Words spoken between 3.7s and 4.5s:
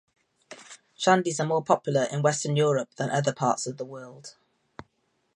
the world.